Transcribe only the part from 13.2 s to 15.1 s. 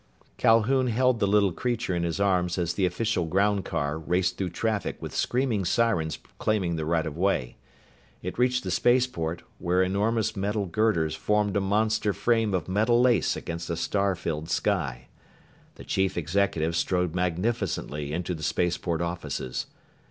against a star filled sky.